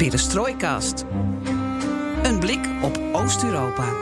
[0.00, 1.04] De Perestroikast.
[2.22, 3.92] Een blik op Oost-Europa.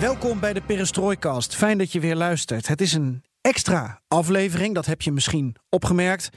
[0.00, 1.54] Welkom bij de Perestroikast.
[1.54, 2.66] Fijn dat je weer luistert.
[2.66, 6.28] Het is een extra aflevering, dat heb je misschien opgemerkt.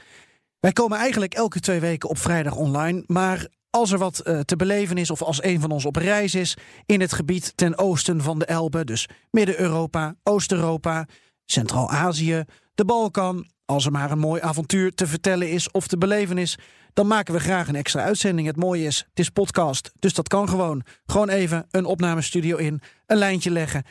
[0.60, 3.04] Wij komen eigenlijk elke twee weken op vrijdag online.
[3.06, 6.34] Maar als er wat uh, te beleven is of als een van ons op reis
[6.34, 6.56] is
[6.86, 11.06] in het gebied ten oosten van de Elbe, dus Midden-Europa, Oost-Europa,
[11.44, 16.38] Centraal-Azië, de Balkan, als er maar een mooi avontuur te vertellen is of te beleven
[16.38, 16.58] is,
[16.92, 18.46] dan maken we graag een extra uitzending.
[18.46, 20.82] Het mooie is, het is podcast, dus dat kan gewoon.
[21.06, 23.84] Gewoon even een opnamestudio in, een lijntje leggen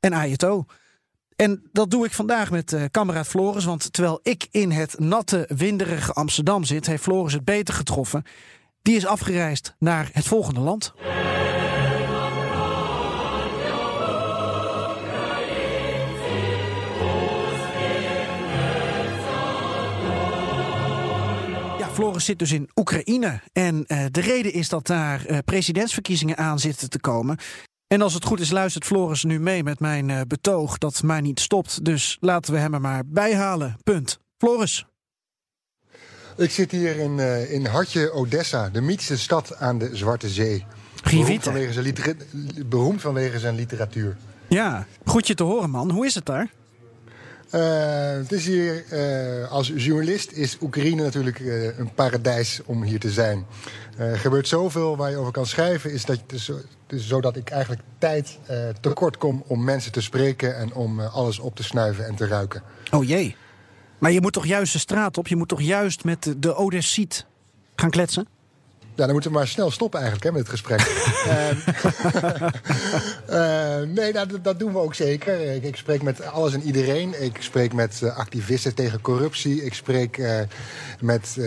[0.00, 0.64] en ajeto.
[1.36, 5.48] En dat doe ik vandaag met uh, kameraad Floris, want terwijl ik in het natte,
[5.56, 8.22] winderige Amsterdam zit, heeft Floris het beter getroffen.
[8.82, 10.94] Die is afgereisd naar het volgende land.
[21.94, 23.40] Floris zit dus in Oekraïne.
[23.52, 27.38] En uh, de reden is dat daar uh, presidentsverkiezingen aan zitten te komen.
[27.86, 31.20] En als het goed is, luistert Floris nu mee met mijn uh, betoog dat maar
[31.20, 31.84] niet stopt.
[31.84, 33.76] Dus laten we hem er maar bijhalen.
[33.82, 34.18] Punt.
[34.38, 34.86] Floris.
[36.36, 37.18] Ik zit hier in,
[37.50, 40.64] in Hartje, Odessa, de mythische stad aan de Zwarte Zee.
[41.02, 41.94] Beroemd vanwege, zijn
[42.66, 44.16] beroemd vanwege zijn literatuur.
[44.48, 45.90] Ja, goed je te horen, man.
[45.90, 46.50] Hoe is het daar?
[47.54, 47.60] Uh,
[48.10, 53.10] het is hier, uh, als journalist is Oekraïne natuurlijk uh, een paradijs om hier te
[53.10, 53.46] zijn.
[53.96, 56.50] er gebeurt zoveel waar je over kan schrijven, is dat, dus,
[56.86, 58.38] zodat ik eigenlijk tijd
[58.80, 62.62] tekort kom om mensen te spreken en om alles op te snuiven en te ruiken.
[62.90, 63.36] Oh jee.
[63.98, 67.26] Maar je moet toch juist de straat op, je moet toch juist met de Odessiet
[67.76, 68.33] gaan kletsen?
[68.96, 70.80] Ja, dan moeten we maar snel stoppen eigenlijk hè, met het gesprek.
[73.28, 75.54] uh, nee, nou, dat, dat, doen we ook zeker.
[75.54, 77.22] Ik, ik, spreek met alles en iedereen.
[77.22, 79.64] Ik spreek met uh, activisten tegen corruptie.
[79.64, 80.40] Ik spreek uh,
[81.00, 81.38] met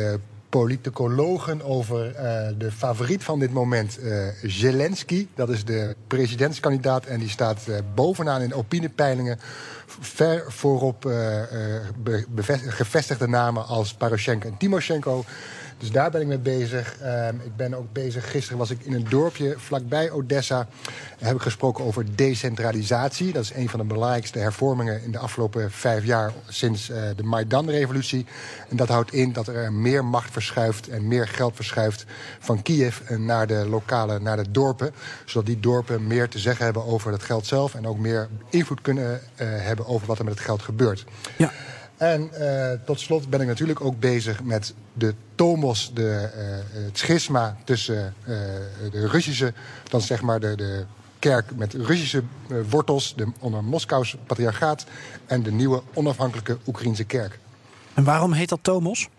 [0.49, 2.15] politicologen over
[2.57, 3.99] de favoriet van dit moment,
[4.41, 5.27] Zelensky.
[5.35, 7.59] Dat is de presidentskandidaat en die staat
[7.95, 9.39] bovenaan in opiniepeilingen
[9.99, 11.11] ver voorop
[12.67, 15.25] gevestigde namen als Paroshenko en Timoshenko.
[15.77, 16.95] Dus daar ben ik mee bezig.
[17.01, 18.31] Uh, ik ben ook bezig.
[18.31, 20.67] Gisteren was ik in een dorpje vlakbij Odessa.
[21.17, 23.33] Heb ik gesproken over decentralisatie.
[23.33, 27.23] Dat is een van de belangrijkste hervormingen in de afgelopen vijf jaar sinds uh, de
[27.23, 28.25] Maidan-revolutie.
[28.69, 32.05] En dat houdt in dat er meer macht verschuift en meer geld verschuift
[32.39, 34.91] van Kiev naar de lokale, naar de dorpen.
[35.25, 38.81] Zodat die dorpen meer te zeggen hebben over het geld zelf en ook meer invloed
[38.81, 41.05] kunnen uh, hebben over wat er met het geld gebeurt.
[41.37, 41.51] Ja.
[41.97, 46.29] En uh, tot slot ben ik natuurlijk ook bezig met de tomos, de,
[46.73, 48.27] uh, het schisma tussen uh,
[48.91, 49.53] de Russische,
[49.89, 50.85] dan zeg maar de, de
[51.19, 52.23] kerk met Russische
[52.69, 54.85] wortels, de, onder Moskous patriarchaat,
[55.25, 57.39] en de nieuwe onafhankelijke Oekraïnse kerk.
[57.93, 59.09] En waarom heet dat tomos?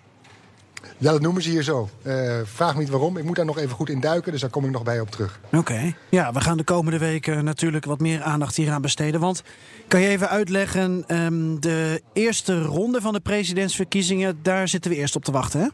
[0.99, 1.89] Ja, dat noemen ze hier zo.
[2.03, 3.16] Uh, vraag me niet waarom.
[3.16, 5.11] Ik moet daar nog even goed in duiken, dus daar kom ik nog bij op
[5.11, 5.41] terug.
[5.47, 5.56] Oké.
[5.56, 5.94] Okay.
[6.09, 9.21] Ja, we gaan de komende weken natuurlijk wat meer aandacht hier aan besteden.
[9.21, 9.43] Want
[9.88, 15.17] kan je even uitleggen, um, de eerste ronde van de presidentsverkiezingen, daar zitten we eerst
[15.17, 15.67] op te wachten, hè?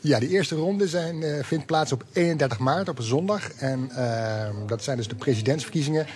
[0.00, 3.52] Ja, die eerste ronde zijn, uh, vindt plaats op 31 maart, op een zondag.
[3.52, 6.06] En uh, dat zijn dus de presidentsverkiezingen.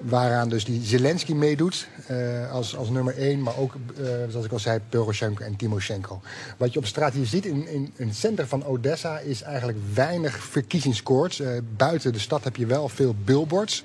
[0.00, 3.42] Waaraan dus die Zelensky meedoet uh, als, als nummer één.
[3.42, 6.20] Maar ook, uh, zoals ik al zei, Poroshenko en Timoshenko.
[6.56, 9.18] Wat je op straat hier ziet in, in, het centrum van Odessa...
[9.18, 11.40] is eigenlijk weinig verkiezingskoorts.
[11.40, 13.82] Uh, buiten de stad heb je wel veel billboards.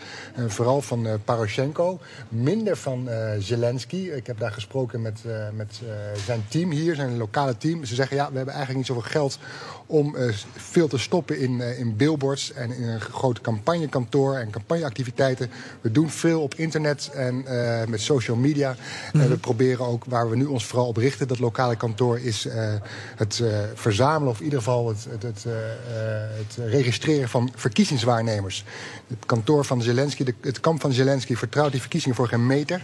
[0.48, 2.00] vooral van Poroshenko.
[2.30, 3.10] Minder van
[3.40, 4.10] Zelensky.
[4.10, 5.20] Ik heb daar gesproken met,
[5.54, 5.82] met
[6.26, 7.86] zijn team hier, zijn lokale team.
[7.86, 9.40] Ze zeggen, ja, we hebben eigenlijk niet zoveel geld...
[9.86, 10.16] om
[10.56, 14.36] veel te stoppen in, in billboards en in een groot campagnekantoor...
[14.36, 15.50] en campagneactiviteiten.
[15.82, 18.72] We doen veel op internet en uh, met social media.
[18.72, 18.78] Mm
[19.12, 19.22] -hmm.
[19.22, 22.46] En we proberen ook, waar we nu ons vooral op richten, dat lokale kantoor, is
[22.46, 22.74] uh,
[23.16, 25.46] het uh, verzamelen of in ieder geval het, het, het,
[26.38, 28.64] het, registreren van verkiezingswaarnemers.
[29.08, 32.82] Het kantoor van Zelensky, de, het kamp van Zelensky vertrouwt die verkiezingen voor geen meter.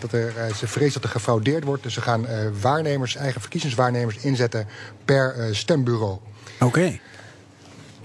[0.00, 1.82] dat er, ze vrezen dat er gefraudeerd wordt.
[1.82, 2.26] Dus ze gaan
[2.60, 4.66] waarnemers, eigen verkiezingswaarnemers inzetten
[5.04, 6.18] per stembureau.
[6.54, 6.64] Oké.
[6.64, 7.00] Okay.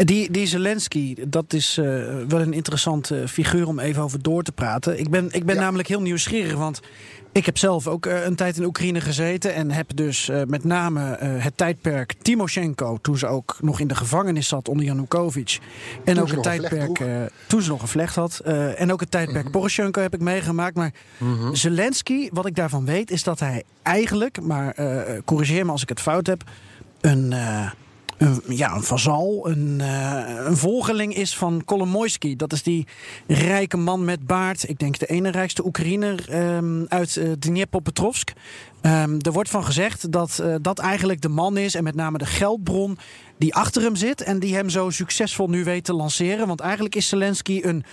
[0.05, 1.85] Die, die Zelensky, dat is uh,
[2.27, 4.99] wel een interessante figuur om even over door te praten.
[4.99, 5.61] Ik ben, ik ben ja.
[5.61, 6.81] namelijk heel nieuwsgierig, want
[7.31, 10.63] Ik heb zelf ook uh, een tijd in Oekraïne gezeten en heb dus uh, met
[10.63, 15.59] name het tijdperk Timoshenko, toen ze ook nog in de gevangenis zat onder Janukovic.
[16.05, 17.03] En Toen ook het tijdperk
[17.47, 18.39] toen ze nog een vlecht had.
[18.75, 20.75] en ook het tijdperk Poroshenko heb ik meegemaakt.
[20.75, 20.93] Maar
[21.51, 24.75] Zelensky, wat ik daarvan weet, is dat hij eigenlijk, maar
[25.25, 26.43] corrigeer me als ik het fout heb,
[27.01, 27.33] een
[28.19, 32.36] een, ja, een vazal, een, eh, een volgeling is van Kolomoisky.
[32.36, 32.88] Dat is die
[33.27, 34.69] rijke man met baard.
[34.69, 38.33] Ik denk de ene rijkste Oekraïner ehm, uit uh, Dnipropetrovsk.
[38.81, 42.18] Ehm, er wordt van gezegd dat uh, dat eigenlijk de man is en met name
[42.18, 42.98] de geldbron
[43.38, 46.48] die achter hem zit en die hem zo succesvol nu weet te lanceren.
[46.48, 47.83] Want eigenlijk is Zelensky een,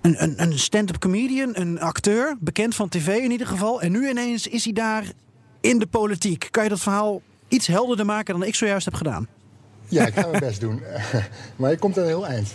[0.00, 3.80] een, een, een stand-up comedian, een acteur, bekend van tv in ieder geval.
[3.82, 5.12] En nu ineens is hij daar
[5.60, 6.48] in de politiek.
[6.50, 9.33] Kan je dat verhaal iets helderder maken dan ik zojuist heb gedaan?
[9.94, 10.82] Ja, ik ga mijn best doen.
[11.56, 12.54] maar je komt er een heel eind.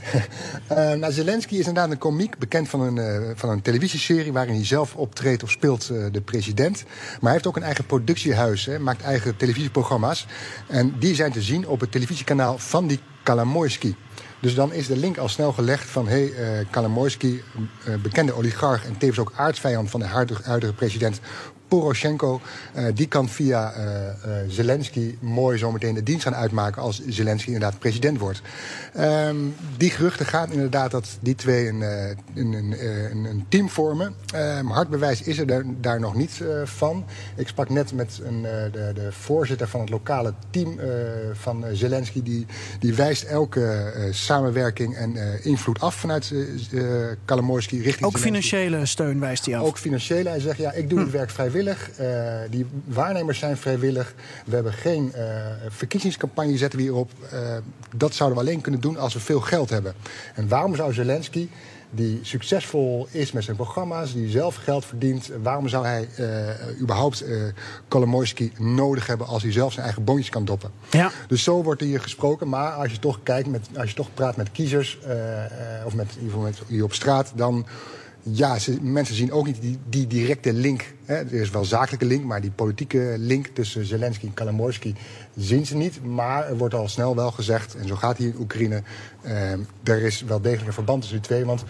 [0.71, 4.65] Uh, Zelensky is inderdaad een komiek, bekend van een, uh, van een televisieserie waarin hij
[4.65, 6.83] zelf optreedt of speelt uh, de president.
[6.85, 10.27] Maar hij heeft ook een eigen productiehuis, hè, maakt eigen televisieprogramma's.
[10.67, 13.95] En die zijn te zien op het televisiekanaal van die Kalamoyski.
[14.39, 19.19] Dus dan is de link al snel gelegd van hey, uh, bekende oligarch en tevens
[19.19, 20.05] ook aardsvijand van de
[20.43, 21.19] huidige president
[21.69, 22.41] Poroshenko,
[22.75, 27.47] uh, die kan via uh, uh, Zelensky mooi zometeen de dienst gaan uitmaken als Zelensky
[27.47, 28.41] inderdaad president wordt.
[28.99, 31.81] Um, die geruchten gaan inderdaad dat die twee een,
[32.35, 34.13] een, een, een team vormen.
[34.35, 37.05] Um, hard bewijs is er daar, daar nog niet van.
[37.35, 40.79] Ik sprak net met een, de, de, voorzitter van het lokale team
[41.33, 42.23] van Zelensky.
[42.23, 42.45] Die,
[42.79, 46.33] die wijst elke samenwerking en invloed af vanuit
[47.25, 48.47] Kalamorsky richting Ook Zelensky.
[48.49, 49.65] financiële steun wijst hij af.
[49.65, 50.29] Ook financiële.
[50.29, 51.05] Hij zegt ja, ik doe hm.
[51.05, 51.58] het werk vrijwillig.
[51.59, 51.75] Uh,
[52.49, 54.13] die waarnemers zijn vrijwillig.
[54.45, 55.21] We hebben geen uh,
[55.69, 57.11] verkiezingscampagne zetten we hierop.
[57.33, 57.57] Uh,
[57.95, 59.93] dat zouden we alleen kunnen doen als we veel geld hebben.
[60.35, 61.49] En waarom zou Zelensky,
[61.89, 66.07] die succesvol is met zijn programma's, die zelf geld verdient, waarom zou hij
[66.79, 67.23] überhaupt
[67.87, 70.71] Kolomoisky nodig hebben als hij zelf zijn eigen boontjes kan doppen?
[70.89, 71.11] Ja.
[71.27, 72.49] Dus zo wordt hier gesproken.
[72.49, 74.97] Maar als je toch kijkt, met, als je toch praat met kiezers
[75.85, 77.65] of met, in ieder geval met, hier op straat, dan
[78.23, 80.93] ja, mensen zien ook niet die, die directe link.
[81.05, 81.15] Hè.
[81.15, 84.93] Er is wel zakelijke link, maar die politieke link tussen Zelensky en Kalamorsky
[85.35, 86.03] zien ze niet.
[86.03, 88.83] Maar er wordt al snel wel gezegd, en zo gaat hier in Oekraïne,
[89.21, 89.51] eh,
[89.83, 91.45] er is wel degelijk een verband tussen die twee.
[91.45, 91.63] Want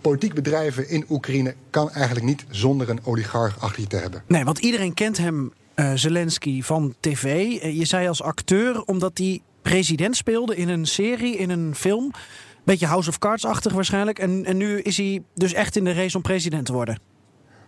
[0.00, 4.22] politiek bedrijven in Oekraïne kan eigenlijk niet zonder een oligarch achter je te hebben.
[4.26, 7.46] Nee, want iedereen kent hem, uh, Zelensky, van tv.
[7.76, 12.12] Je zei als acteur, omdat hij president speelde in een serie, in een film.
[12.64, 14.18] Beetje House of Cards-achtig waarschijnlijk.
[14.18, 16.98] En, en nu is hij dus echt in de race om president te worden.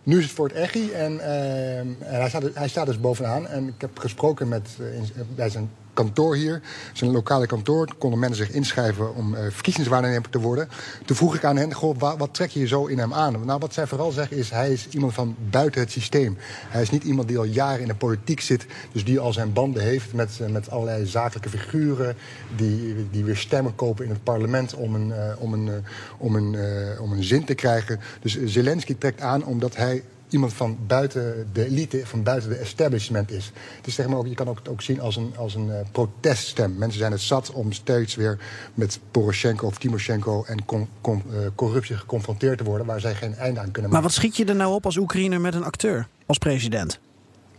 [0.03, 3.47] Nu is het voor het Echi en, uh, en hij, staat, hij, staat, dus bovenaan.
[3.47, 5.05] En ik heb gesproken met, uh, in,
[5.35, 6.61] bij zijn kantoor hier,
[6.93, 10.69] zijn lokale kantoor, konden mensen zich inschrijven om uh, verkiezingswaarnemer te worden.
[11.05, 13.45] Toen vroeg ik aan hen, goh, wat, trek je zo in hem aan?
[13.45, 16.37] Nou, wat zij vooral zeggen is, hij is iemand van buiten het systeem.
[16.67, 19.53] Hij is niet iemand die al jaren in de politiek zit, dus die al zijn
[19.53, 22.15] banden heeft met, uh, met allerlei zakelijke figuren,
[22.55, 25.83] die, die weer stemmen kopen in het parlement om een, uh, om een,
[26.17, 26.55] om een,
[26.99, 27.99] om een zin te krijgen.
[28.21, 30.03] Dus Zelensky trekt aan omdat hij
[30.33, 33.51] iemand van buiten de elite, van buiten de establishment is.
[33.77, 35.75] Het is zeg maar ook, je kan ook, ook zien als een, als een uh,
[35.91, 36.77] proteststem.
[36.77, 38.37] Mensen zijn het zat om steeds weer
[38.73, 41.17] met Poroshenko of Timoshenko en uh,
[41.55, 43.91] corruptie geconfronteerd te worden, waar zij geen einde aan kunnen maken.
[43.91, 46.99] Maar wat schiet je er nou op als Oekraïner met een acteur als president?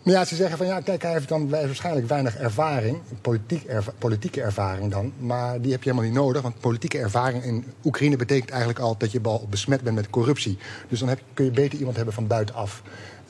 [0.04, 4.42] Maar ja, ze zeggen van ja, kijk, hij heeft dan waarschijnlijk weinig ervaring, politiek politieke
[4.42, 8.50] ervaring dan, maar die heb je helemaal niet nodig, want politieke ervaring in Oekraïne betekent
[8.50, 10.58] eigenlijk al dat je al besmet bent met corruptie.
[10.88, 12.82] Dus dan heb, kun je beter iemand hebben van buitenaf.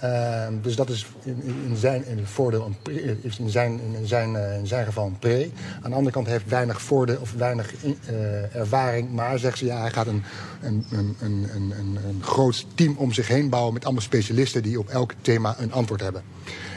[0.04, 2.70] Uh, dus dat is in, in zijn in voordeel,
[3.20, 5.50] is in zijn, in, zijn, uh, in zijn geval een pre.
[5.82, 9.12] Aan de andere kant heeft weinig voordeel of weinig uh, ervaring.
[9.12, 10.22] Maar zegt ze ja, hij gaat een,
[10.62, 14.78] een, een, een, een, een groot team om zich heen bouwen met allemaal specialisten die
[14.78, 16.22] op elk thema een antwoord hebben.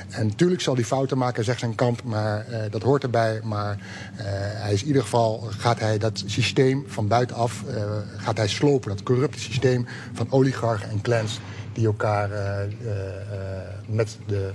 [0.10, 3.40] En natuurlijk zal hij fouten maken, zegt zijn kamp, maar uh, dat hoort erbij.
[3.44, 4.22] Maar uh,
[4.62, 7.84] hij is in ieder geval, gaat hij dat systeem van buitenaf, uh,
[8.18, 8.90] gaat hij slopen.
[8.90, 11.40] Dat corrupte systeem van oligarchen en clans
[11.74, 12.30] die elkaar
[13.88, 14.52] met de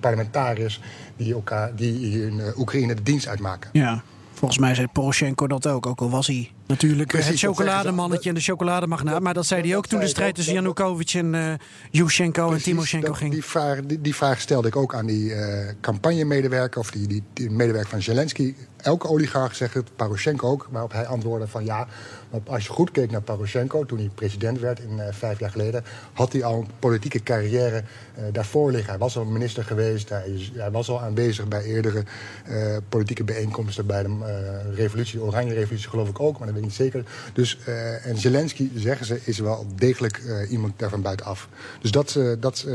[0.00, 0.80] parlementariërs,
[1.16, 3.70] die, elkaar, die in Oekraïne de dienst uitmaken.
[3.72, 4.02] Ja.
[4.34, 8.34] Volgens mij zei Poroshenko dat ook, ook al was hij natuurlijk Precies, het chocolademannetje en
[8.34, 9.20] de chocolademagnaat.
[9.20, 11.52] Maar dat zei hij ook toen de strijd tussen Janukovic en uh,
[11.90, 13.32] Yushchenko en Timoshenko ging.
[13.32, 17.22] Die vraag, die, die vraag stelde ik ook aan die uh, campagnemedewerker, of die, die,
[17.32, 18.54] die medewerker van Zelensky.
[18.76, 21.86] Elke oligarch zegt het, Poroshenko ook, waarop hij antwoordde van ja,
[22.46, 25.84] als je goed keek naar Poroshenko, toen hij president werd in uh, vijf jaar geleden,
[26.12, 27.82] had hij al een politieke carrière
[28.18, 28.90] uh, daarvoor liggen.
[28.90, 32.04] Hij was al minister geweest, hij, was al aanwezig bij eerdere
[32.48, 36.68] uh, politieke bijeenkomsten, bij de revolutie, Oranje Revolutie geloof ik ook, maar dat weet ik
[36.68, 37.04] niet zeker.
[37.32, 37.58] Dus,
[38.02, 41.48] en Zelensky, zeggen ze, is wel degelijk iemand daar van buitenaf.
[41.80, 42.66] Dus dat, dat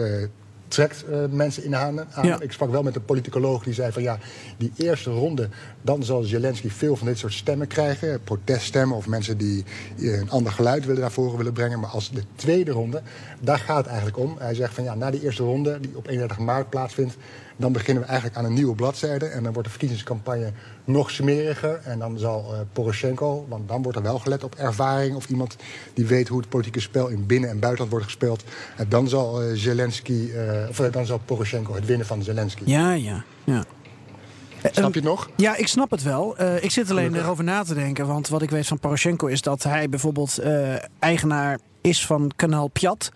[0.70, 2.08] trekt uh, mensen in aan.
[2.22, 2.40] Ja.
[2.40, 4.18] Ik sprak wel met een politicoloog die zei van ja,
[4.58, 5.50] die eerste ronde,
[5.82, 8.24] dan zal Zelensky veel van dit soort stemmen krijgen.
[8.24, 9.66] Proteststemmen of mensen die
[9.98, 11.80] een ander geluid willen naar voren willen brengen.
[11.80, 13.02] Maar als de tweede ronde,
[13.40, 14.36] daar gaat het eigenlijk om.
[14.40, 17.18] Hij zegt van ja, na die eerste ronde, die op 31 maart plaatsvindt,
[17.60, 19.26] dan beginnen we eigenlijk aan een nieuwe bladzijde.
[19.26, 20.52] En dan wordt de verkiezingscampagne
[20.84, 21.82] nog smeriger.
[21.84, 25.16] En dan zal uh, Poroshenko, want dan wordt er wel gelet op ervaring...
[25.16, 25.56] of iemand
[25.94, 28.44] die weet hoe het politieke spel in binnen- en buitenland wordt gespeeld.
[28.76, 32.64] En dan zal uh, Zelensky, uh, of dan zal Poroshenko het winnen van Zelensky.
[32.66, 33.64] Ja, ja, ja.
[34.72, 35.30] Snap je het nog?
[35.36, 36.42] Ja, ik snap het wel.
[36.42, 37.26] Uh, ik zit alleen Gelukkig.
[37.26, 38.08] erover na te denken.
[38.08, 42.68] Want wat ik weet van Poroshenko is dat hij bijvoorbeeld uh, eigenaar is van kanaal
[42.68, 43.12] Pjat.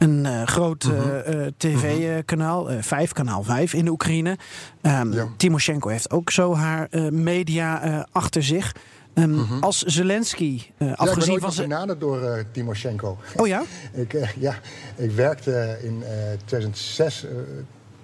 [0.00, 4.38] Een uh, groot uh, uh, tv-kanaal, 5, kanaal 5 in de Oekraïne.
[4.82, 5.28] Um, ja.
[5.36, 8.74] Timoshenko heeft ook zo haar media achter zich.
[9.14, 9.62] Um, mm -hmm.
[9.62, 13.18] Als Zelensky, ja, afgezien ik van zijn benaderd door Timoshenko.
[13.36, 13.62] Oh ja?
[13.92, 14.54] ik, ja,
[14.96, 16.04] ik werkte in
[16.44, 17.26] 2006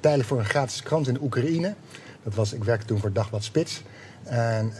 [0.00, 1.74] tijdelijk voor een gratis krant in de Oekraïne.
[2.22, 3.82] Dat was, ik werkte toen voor Dagblad Spits.
[4.26, 4.78] En uh,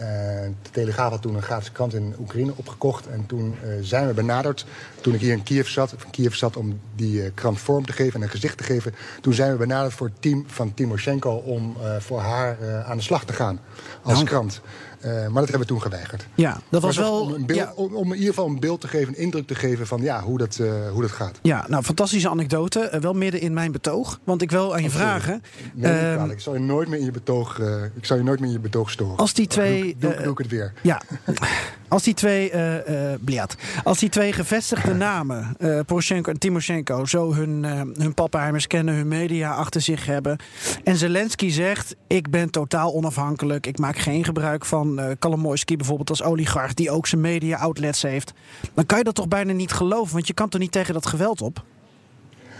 [0.61, 3.07] de Telegraaf had toen een gratis krant in Oekraïne opgekocht.
[3.07, 4.65] En toen uh, zijn we benaderd,
[5.01, 7.85] toen ik hier in Kiev zat, of in Kiev zat om die uh, krant vorm
[7.85, 8.95] te geven en een gezicht te geven.
[9.21, 13.25] Toen zijn we benaderd voor het team van Timoshenko om voor haar aan de slag
[13.25, 13.59] te gaan
[14.01, 14.25] als Nou.
[14.25, 14.61] krant.
[15.07, 16.27] Uh, maar dat hebben we toen geweigerd.
[16.35, 17.19] Ja, dat was wel.
[17.21, 19.47] Om, een beeld, ja, om, om in ieder geval een beeld te geven, een indruk
[19.47, 21.39] te geven van ja, hoe, dat, uh, hoe dat gaat.
[21.41, 22.79] ja, nou, fantastische anekdote.
[22.79, 24.19] Eh, wel midden in mijn betoog.
[24.23, 25.07] Want ik wil aan je Absoluut.
[25.07, 25.43] vragen.
[25.73, 27.59] Nee, niet ehm, ik zal je nooit meer in je betoog,
[27.95, 29.17] ik zal je nooit meer in je betoog storen.
[29.17, 30.73] Als die twee, Doe, doe, eh, doe ik het weer.
[30.81, 31.01] Ja,
[31.87, 33.55] als die twee, eh eh, bliat.
[33.83, 38.95] Als die twee gevestigde namen, eh Poroshenko en Timoshenko, zo hun, eh hun pappenheimers kennen,
[38.95, 40.37] hun media achter zich hebben.
[40.83, 43.67] En Zelensky zegt: Ik ben totaal onafhankelijk.
[43.67, 48.01] Ik maak geen gebruik van eh Kolomoisky bijvoorbeeld als oligarch, die ook zijn media outlets
[48.01, 48.33] heeft.
[48.73, 51.05] Dan kan je dat toch bijna niet geloven, want je kan toch niet tegen dat
[51.05, 51.63] geweld op?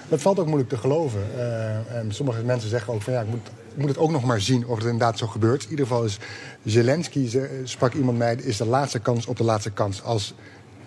[0.10, 1.22] Dat valt ook moeilijk te geloven.
[1.36, 4.24] Uh, en sommige mensen zeggen ook van ja, ik moet, ik moet het ook nog
[4.24, 5.63] maar zien of het inderdaad zo gebeurt.
[5.63, 6.20] In ieder geval is
[6.63, 10.03] Zelensky, ze, sprak iemand mij, is de laatste kans op de laatste kans.
[10.03, 10.34] Als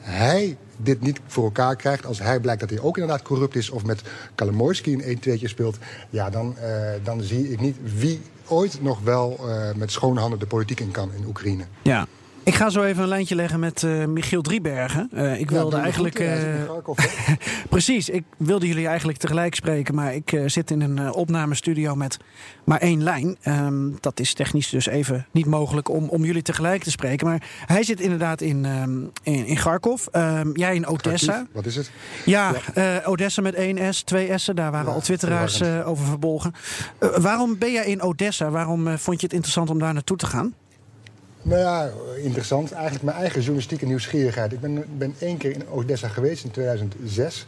[0.00, 3.70] hij dit niet voor elkaar krijgt, als hij blijkt dat hij ook inderdaad corrupt is
[3.70, 4.02] of met
[4.34, 5.78] Kalamoyski een 1-2'tje speelt,
[6.10, 10.38] ja, dan, uh, dan zie ik niet wie ooit nog wel uh, met schone handen
[10.38, 11.64] de politiek in kan in Oekraïne.
[11.82, 12.06] Ja.
[12.42, 15.10] Ik ga zo even een lijntje leggen met uh, Michiel Driebergen.
[15.14, 16.18] Uh, ik wilde eigenlijk.
[16.18, 16.34] Uh,
[17.68, 22.16] precies, ik wilde jullie eigenlijk tegelijk spreken, maar ik zit in een opnamestudio met
[22.64, 23.36] maar één lijn.
[23.44, 27.26] Um, dat is technisch dus even niet mogelijk om, om jullie tegelijk te spreken.
[27.26, 30.06] Maar hij zit inderdaad in, um, in, in Garkov.
[30.12, 31.46] Um, jij in Odessa.
[31.52, 31.90] Wat is het?
[32.24, 33.02] Ja, ja.
[33.04, 34.56] Odessa met één S, twee S'en.
[34.56, 36.54] Daar waren ja, al twitteraars over verbolgen.
[36.98, 38.50] waarom ben jij in Odessa?
[38.50, 40.54] Waarom vond je het interessant om daar naartoe te gaan?
[41.42, 42.72] Nou ja, interessant.
[42.72, 44.52] Eigenlijk mijn eigen journalistieke nieuwsgierigheid.
[44.52, 47.46] Ik ben, ben één keer in Odessa geweest in 2006.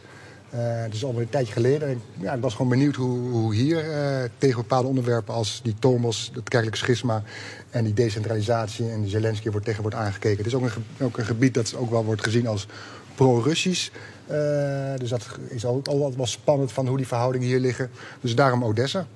[0.53, 2.01] Uh, dat is al een tijdje geleden.
[2.19, 6.31] Ja, ik was gewoon benieuwd hoe, hoe hier uh, tegen bepaalde onderwerpen als die Tomos,
[6.33, 7.23] het kerkelijk schisma
[7.69, 10.37] en die decentralisatie en die Zelensky wordt tegen wordt aangekeken.
[10.37, 12.67] Het is ook een, ook een gebied dat ook wel wordt gezien als
[13.15, 13.89] pro-Russisch.
[14.31, 17.89] Uh, dus dat is ook altijd wel spannend van hoe die verhoudingen hier liggen.
[18.21, 19.07] Dus daarom Odessa.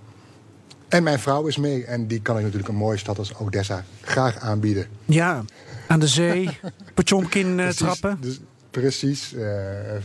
[0.88, 1.86] En mijn vrouw is mee.
[1.86, 4.88] En die kan ik natuurlijk een mooie stad als Odessa graag aanbieden.
[5.06, 5.44] Ja,
[5.88, 6.50] aan de zee,
[6.94, 8.18] Potjomkin uh, trappen.
[8.22, 8.40] Dus,
[8.72, 9.34] precies.
[9.34, 9.42] Uh,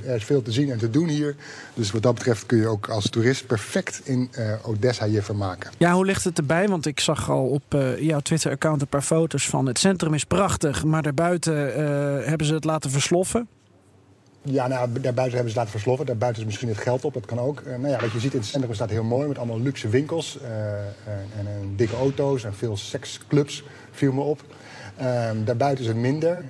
[0.09, 1.37] er is veel te zien en te doen hier.
[1.75, 5.71] Dus wat dat betreft kun je ook als toerist perfect in uh, Odessa je vermaken.
[5.79, 6.69] Ja, hoe ligt het erbij?
[6.69, 9.67] Want ik zag al op uh, jouw Twitter-account een paar foto's van...
[9.67, 11.55] het centrum is prachtig, maar daarbuiten
[12.29, 13.49] hebben ze het laten versloffen.
[14.45, 16.07] Ja, nou, daarbuiten hebben ze laten versloffen.
[16.07, 17.61] Daarbuiten is misschien het geld op, dat kan ook.
[17.61, 19.89] Uh, nou ja, wat je ziet in het centrum staat heel mooi met allemaal luxe
[19.89, 20.39] winkels.
[20.43, 24.43] Uh, en, en, en, dikke auto's en veel seksclubs, viel me op.
[25.01, 26.45] Uh, daarbuiten is het minder.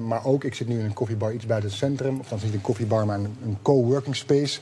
[0.00, 2.20] maar ook, ik zit nu in een koffiebar iets buiten het centrum.
[2.20, 4.60] Of dan niet een koffiebar, maar een, een co-working space.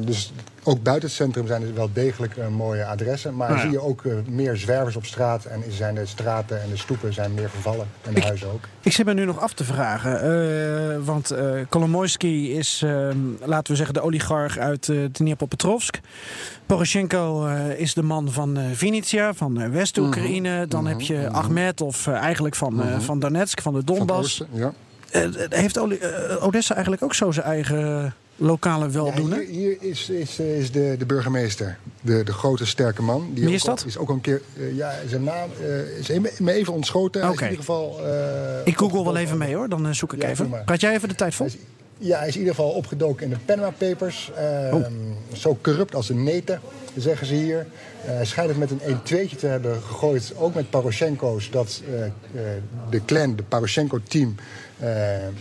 [0.00, 0.32] Dus
[0.68, 3.36] ook buiten het centrum zijn er wel degelijk uh, mooie adressen.
[3.36, 3.64] Maar Nou ja.
[3.64, 5.44] zie je ook uh, meer zwervers op straat.
[5.44, 7.86] En zijn de straten en de stoepen zijn meer vervallen.
[8.02, 8.68] En de ik, huizen ook.
[8.80, 10.30] Ik zit me nu nog af te vragen.
[10.30, 11.34] Uh, want
[11.68, 16.00] Kolomoisky is, ehm, laten we zeggen, de oligarch uit uh, Dnipropetrovsk.
[16.66, 17.46] Poroshenko
[17.76, 20.50] is de man van Vinnytsia, van West-Oekraïne.
[20.50, 20.68] Mm -hmm.
[20.68, 20.98] Dan mm -hmm.
[20.98, 23.00] heb je Ahmed, of eigenlijk van, mm -hmm.
[23.00, 24.36] van Donetsk, van de Donbass.
[24.50, 24.72] Van ja.
[25.48, 25.78] heeft
[26.40, 29.40] Odessa eigenlijk ook zo zijn eigen lokale weldoener?
[29.40, 33.30] Ja, hier, hier is, is, is de, de burgemeester, de, de grote sterke man.
[33.34, 33.84] Die Wie is dat?
[33.86, 35.50] Is ook een keer, uh, ja, zijn naam
[36.08, 37.20] uh, is me even ontschoten.
[37.20, 37.34] Okay.
[37.34, 38.10] In ieder geval, uh,
[38.64, 40.62] ik google wel even mee hoor, dan zoek ik ja, even.
[40.64, 41.46] Praat jij even de tijd vol?
[41.46, 41.60] Hij is,
[42.06, 44.30] ja, hij is in ieder geval opgedoken in de Panama Papers.
[44.72, 44.86] oh.
[45.32, 46.60] Zo corrupt als een neten,
[46.96, 47.66] zeggen ze hier.
[48.00, 51.82] Hij schijnt het met een 1-2'tje te hebben gegooid, ook met Poroshenko's, dat
[52.90, 54.34] de clan, de Poroshenko-team
[54.78, 55.32] eh, eh,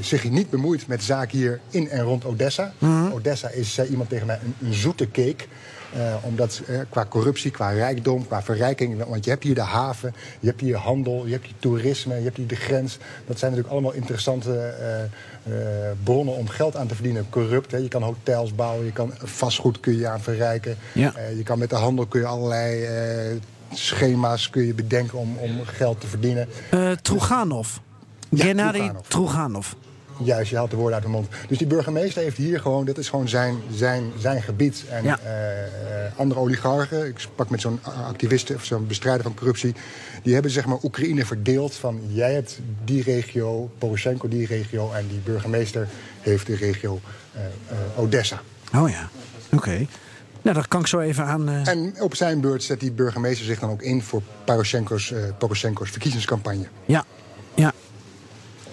[0.00, 2.72] zich niet bemoeit met zaken hier in en rond Odessa.
[3.12, 5.44] Odessa is, zei iemand tegen mij, een, een zoete cake.
[5.92, 9.04] Eh, omdat eh, qua corruptie, qua rijkdom, qua verrijking.
[9.04, 12.24] Want je hebt hier de haven, je hebt hier handel, je hebt hier toerisme, je
[12.24, 12.98] hebt hier de grens.
[13.26, 17.26] Dat zijn natuurlijk allemaal interessante eh, eh, bronnen om geld aan te verdienen.
[17.30, 17.76] Corrupt, hè.
[17.76, 20.76] je kan hotels bouwen, je kan vastgoed kun je aan verrijken.
[20.92, 21.14] Ja.
[21.14, 23.36] Eh, je kan met de handel kun je allerlei eh,
[23.72, 26.48] schema's kun je bedenken om, om geld te verdienen.
[26.70, 26.92] Eh
[28.30, 28.90] Ja, Gennady.
[29.08, 29.72] Truganov.
[30.22, 31.28] Juist, je haalt de woorden uit de mond.
[31.48, 34.84] Dus die burgemeester heeft hier gewoon, dat is gewoon zijn, zijn, zijn gebied.
[34.90, 35.18] En Ja.
[35.18, 39.74] eh, andere oligarchen, ik sprak met zo'n activist of zo'n bestrijder van corruptie,
[40.22, 45.06] die hebben zeg maar Oekraïne verdeeld van jij hebt die regio, Poroshenko die regio en
[45.08, 45.88] die burgemeester
[46.20, 47.00] heeft de regio
[47.32, 48.40] eh, eh, Odessa.
[48.74, 49.08] Oh ja,
[49.52, 49.86] oké.
[50.42, 51.48] Nou, dat kan ik zo even aan...
[51.48, 56.66] En op zijn beurt zet die burgemeester zich dan ook in voor Poroshenko's, Poroshenko's verkiezingscampagne.
[56.86, 57.04] Ja,
[57.54, 57.72] ja.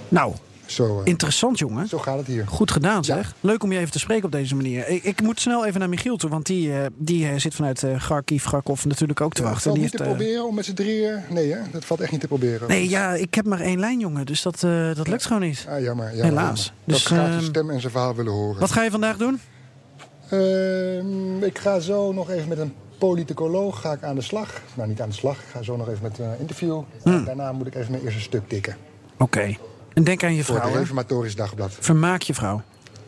[0.10, 0.34] Nou,
[0.66, 1.88] Zo, eh, interessant jongen.
[1.88, 2.48] zo gaat het hier.
[2.48, 3.02] Goed gedaan Ja.
[3.04, 3.36] zeg.
[3.40, 4.88] Leuk om je even te spreken op deze manier.
[4.88, 7.84] Ik, ik moet snel even naar Michiel toe, want die, eh, die eh, zit vanuit
[7.84, 9.62] eh Kharkiv, Kharkov natuurlijk ook te wachten.
[9.62, 11.20] valt Die niet te heeft, proberen om met z'n drieën.
[11.30, 11.60] Nee, hè?
[11.72, 12.68] dat valt echt niet te proberen.
[12.68, 14.60] Nee, ja, ik heb maar één lijn jongen, dus dat,
[14.96, 15.66] dat lukt gewoon niet.
[15.70, 16.64] Ah, jammer, jammer, Helaas.
[16.66, 16.84] jammer.
[16.86, 18.60] Dus, dat gaat ehm, zijn stem en zijn verhaal willen horen.
[18.60, 19.40] Wat ga je vandaag doen?
[20.30, 24.62] Ehm, ik ga zo nog even met een politicoloog ga ik aan de slag.
[24.74, 25.38] Nou, niet aan de slag.
[25.40, 26.82] Ik ga zo nog even met een interview.
[27.04, 27.26] Hmm.
[27.26, 28.76] Daarna moet ik even mijn eerste stuk tikken.
[29.18, 29.56] Oké.
[29.95, 30.81] En denk aan je Voor vrouw, het hè?
[30.81, 31.77] Reformatorisch Dagblad.
[31.81, 32.63] Vermaak je vrouw.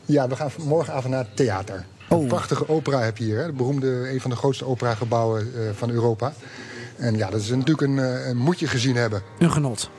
[0.04, 1.84] Ja, we gaan morgenavond naar het theater.
[2.08, 2.20] Oh.
[2.20, 3.38] Een prachtige opera heb je hier.
[3.38, 3.46] Hè?
[3.46, 6.32] De beroemde, een van de grootste operagebouwen eh, van Europa.
[6.96, 9.22] En ja, dat is natuurlijk een, eh, een moet je gezien hebben.
[9.38, 9.90] Een genot.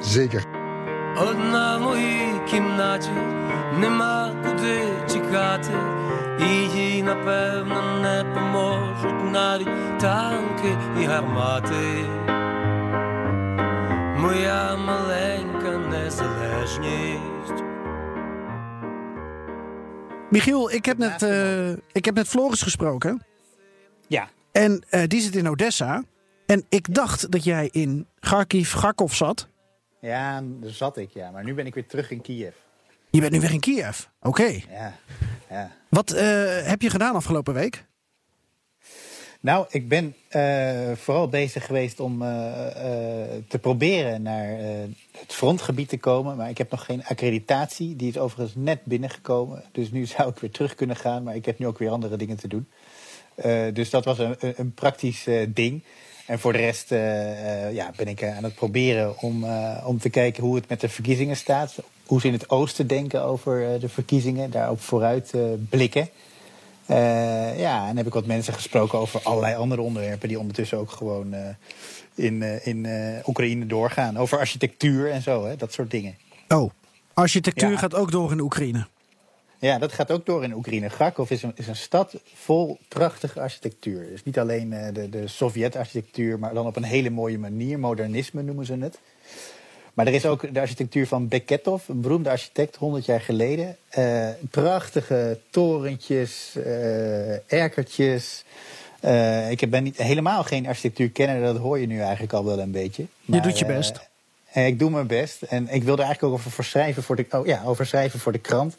[0.00, 0.44] Zeker.
[1.16, 3.10] Одна в моїй кімнаті
[3.80, 5.74] нема куди тікати,
[6.40, 12.04] і їй напевно не поможуть навіть танки і гармати.
[14.18, 15.35] Моя маленька
[16.06, 17.62] незалежність.
[20.30, 23.22] Michiel, ik heb net, eh, ik heb net Floris gesproken.
[24.06, 26.02] Ja, En eh, die zit in Odessa.
[26.46, 29.48] En ik dacht dat jij in Kharkiv, Kharkov zat.
[30.00, 31.30] ja, daar zat ik, ja.
[31.30, 32.54] Maar nu ben ik weer terug in Kiev.
[33.10, 34.04] Je bent nu weer in Kiev.
[34.20, 34.60] Oké.
[34.70, 34.92] Ja,
[35.50, 35.70] ja.
[35.88, 36.24] Wat eh,
[36.66, 37.84] heb je gedaan afgelopen week?
[39.47, 44.47] Nou, ik ben eh, vooral bezig geweest om eh, eh, te proberen naar
[45.11, 46.35] het frontgebied te komen.
[46.35, 47.95] Maar ik heb nog geen accreditatie.
[47.95, 49.63] Die is overigens net binnengekomen.
[49.71, 51.23] Dus nu zou ik weer terug kunnen gaan.
[51.23, 52.67] Maar ik heb nu ook weer andere dingen te doen.
[53.73, 55.83] Dus dat was een, een- praktisch ding.
[56.25, 56.89] En voor de rest
[57.73, 59.45] ja, ben ik aan het proberen om,
[59.85, 61.75] om te kijken hoe het met de verkiezingen staat.
[62.05, 64.51] Hoe ze in het oosten denken over de verkiezingen.
[64.51, 66.09] Daarop vooruit eh, blikken.
[66.87, 70.91] Eh, ja, en heb ik wat mensen gesproken over allerlei andere onderwerpen die ondertussen ook
[70.91, 71.49] gewoon eh,
[72.15, 72.87] in, eh, in
[73.25, 74.17] Oekraïne doorgaan.
[74.17, 76.15] Over architectuur en zo, hè, dat soort dingen.
[76.47, 76.71] Oh,
[77.13, 77.77] architectuur Ja.
[77.77, 78.87] gaat ook door in Oekraïne.
[79.59, 80.87] Ja, dat gaat ook door in Oekraïne.
[80.89, 84.07] Kharkov is een, is een stad vol prachtige architectuur.
[84.09, 87.79] Dus niet alleen de, de Sovjet-architectuur, maar dan op een hele mooie manier.
[87.79, 88.99] Modernisme noemen ze het.
[89.97, 93.77] Maar er is ook de architectuur van Beketov, een beroemde architect, 100 jaar geleden.
[93.89, 98.43] Eh, prachtige torentjes, eh erkertjes.
[98.99, 102.71] Eh, ik ben niet, helemaal geen architectuurkenner, dat hoor je nu eigenlijk al wel een
[102.71, 103.05] beetje.
[103.21, 103.99] Je doet je best.
[104.53, 105.41] ik doe mijn best.
[105.41, 108.31] En ik wilde eigenlijk ook over, voor schrijven voor de, oh, ja, over schrijven voor
[108.31, 108.77] de krant.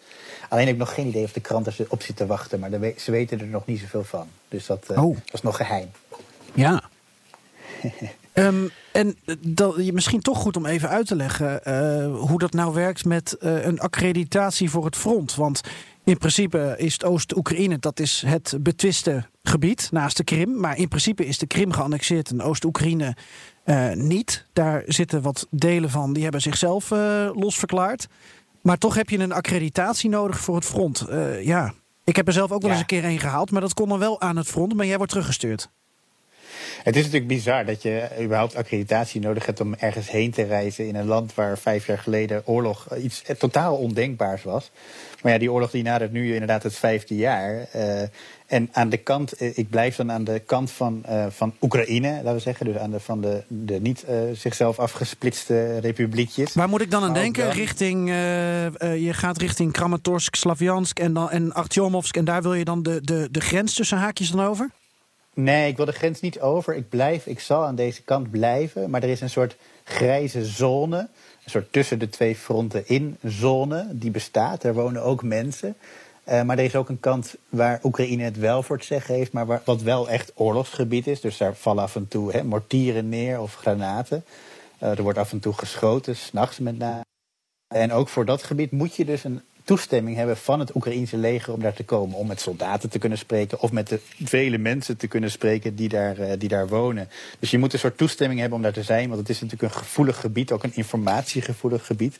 [0.48, 2.60] Alleen heb ik nog geen idee of de krant erop zit te wachten.
[2.60, 4.28] Maar ze weten er nog niet zoveel van.
[4.48, 5.14] Dus dat, Oh.
[5.24, 5.90] dat is nog geheim.
[6.54, 6.82] Ja.
[8.48, 12.74] Ehm, en dat, misschien toch goed om even uit te leggen eh, hoe dat nou
[12.74, 15.34] werkt met eh, een accreditatie voor het front.
[15.34, 15.60] Want
[16.04, 20.60] in principe is het Oost-Oekraïne, dat is het betwiste gebied naast de Krim.
[20.60, 23.16] Maar in principe is de Krim geannexeerd en Oost-Oekraïne
[23.64, 24.46] eh, niet.
[24.52, 26.90] Daar zitten wat delen van, die hebben zichzelf
[27.34, 28.06] losverklaard.
[28.62, 31.06] Maar toch heb je een accreditatie nodig voor het front.
[31.42, 32.76] Ja, ik heb er zelf ook wel Ja.
[32.76, 34.74] eens een keer een gehaald, maar dat kon dan wel aan het front.
[34.74, 35.70] Maar jij wordt teruggestuurd.
[36.82, 40.86] Het is natuurlijk bizar dat je überhaupt accreditatie nodig hebt om ergens heen te reizen
[40.88, 44.70] in een land waar vijf jaar geleden oorlog iets totaal ondenkbaars was.
[45.22, 47.66] Maar ja, die oorlog die nadert nu inderdaad het vijfde jaar.
[47.72, 48.02] eh,
[48.46, 52.10] en aan de kant, eh, ik blijf dan aan de kant van, eh, van Oekraïne,
[52.14, 52.66] laten we zeggen.
[52.66, 56.54] Dus aan de van de, de niet zichzelf afgesplitste republiekjes.
[56.54, 57.44] Waar moet ik dan aan Maar denken?
[57.44, 58.08] dan- Richting,
[58.78, 62.16] je gaat richting Kramatorsk, Slavjansk en, dan, en Artyomovsk.
[62.16, 64.70] En daar wil je dan de, de, de grens tussen haakjes dan over?
[65.40, 66.74] Nee, ik wil de grens niet over.
[66.74, 68.90] Ik blijf, ik zal aan deze kant blijven.
[68.90, 70.98] Maar er is een soort grijze zone.
[70.98, 73.86] Een soort tussen de twee fronten in zone.
[73.90, 74.64] Die bestaat.
[74.64, 75.76] Er wonen ook mensen.
[76.24, 79.32] Eh, maar er is ook een kant waar Oekraïne het wel voor het zeggen heeft.
[79.32, 81.20] Maar waar, wat wel echt oorlogsgebied is.
[81.20, 84.24] Dus daar vallen af en toe hè, mortieren neer of granaten.
[84.78, 87.04] Eh, er wordt af en toe geschoten, s'nachts met name.
[87.74, 91.52] En ook voor dat gebied moet je dus een toestemming hebben van het Oekraïense leger
[91.52, 92.16] om daar te komen.
[92.16, 95.88] Om met soldaten te kunnen spreken of met de vele mensen te kunnen spreken die
[95.88, 97.08] daar, eh, die daar wonen.
[97.38, 99.08] Dus je moet een soort toestemming hebben om daar te zijn.
[99.08, 102.18] Want het is natuurlijk een gevoelig gebied, ook een informatiegevoelig gebied.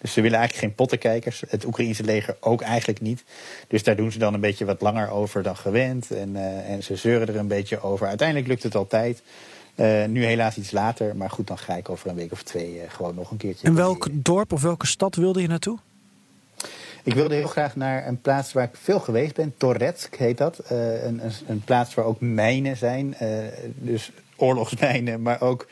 [0.00, 1.42] Dus ze willen eigenlijk geen pottenkijkers.
[1.48, 3.24] Het Oekraïense leger ook eigenlijk niet.
[3.68, 6.10] Dus daar doen ze dan een beetje wat langer over dan gewend.
[6.10, 8.06] En, uh, en ze zeuren er een beetje over.
[8.06, 9.22] Uiteindelijk lukt het altijd.
[9.76, 12.74] Uh, nu helaas iets later, maar goed, dan ga ik over een week of twee
[12.74, 13.66] uh, gewoon nog een keertje.
[13.66, 15.78] En welk dorp of welke stad wilde je naartoe?
[17.02, 19.54] Ik wilde heel graag naar een plaats waar ik veel geweest ben.
[19.56, 20.60] Toretsk heet dat.
[20.72, 23.16] Uh, een, een, een, plaats waar ook mijnen zijn.
[23.74, 25.68] dus oorlogsmijnen, maar ook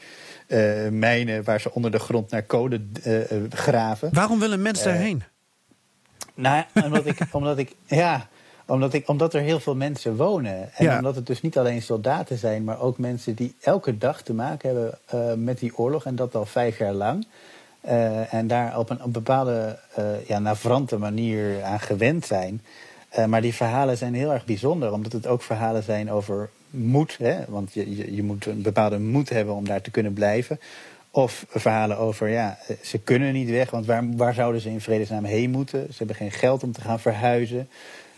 [0.90, 2.92] mijnen waar ze onder de grond naar kolen
[3.50, 4.08] graven.
[4.12, 5.22] Waarom wil een mens daarheen?
[6.34, 8.28] Nou, omdat ik, omdat ik ja,
[8.66, 10.74] omdat, ik, omdat er heel veel mensen wonen.
[10.74, 10.96] En Ja.
[10.96, 14.68] omdat het dus niet alleen soldaten zijn, maar ook mensen die elke dag te maken
[14.68, 16.04] hebben eh, met die oorlog.
[16.04, 17.26] En dat al vijf jaar lang.
[17.86, 22.62] Eh, en daar op een, op bepaalde eh ja, navrante manier aan gewend zijn.
[23.08, 27.16] Eh, maar die verhalen zijn heel erg bijzonder, omdat het ook verhalen zijn over moed.
[27.18, 27.44] Hè?
[27.48, 30.60] Want je, je, moet een bepaalde moed hebben om daar te kunnen blijven.
[31.10, 35.24] Of verhalen over, ja, ze kunnen niet weg, want waar, waar zouden ze in vredesnaam
[35.24, 35.86] heen moeten?
[35.88, 37.68] Ze hebben geen geld om te gaan verhuizen.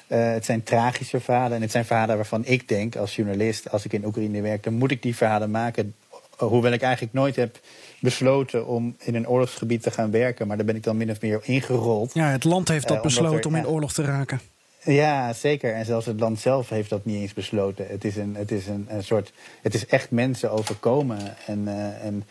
[0.07, 3.93] Het zijn tragische verhalen en het zijn verhalen waarvan ik denk als journalist, als ik
[3.93, 5.95] in Oekraïne werk, dan moet ik die verhalen maken.
[6.37, 7.61] Hoewel ik eigenlijk nooit heb
[8.01, 11.21] besloten om in een oorlogsgebied te gaan werken, maar daar ben ik dan min of
[11.21, 12.15] meer ingerold.
[12.15, 14.41] Ja, het land heeft dat Eh, omdat besloten er- om in oorlog te raken.
[14.85, 15.75] Ja, zeker.
[15.75, 17.87] En zelfs het land zelf heeft dat niet eens besloten.
[17.89, 19.33] Het is een, het is een, een soort.
[19.63, 21.19] Het is echt mensen overkomen.
[21.47, 22.25] En, eh, en